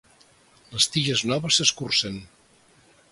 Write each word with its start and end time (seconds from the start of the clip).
Les 0.75 0.87
tiges 0.95 1.21
noves 1.31 1.59
s'escurcen. 1.61 2.17